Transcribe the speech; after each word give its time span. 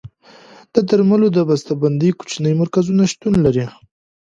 د 0.73 0.75
درملو 0.89 1.27
د 1.33 1.39
بسته 1.49 1.73
بندۍ 1.81 2.11
کوچني 2.17 2.51
مرکزونه 2.61 3.03
شتون 3.11 3.33
لري. 3.45 3.65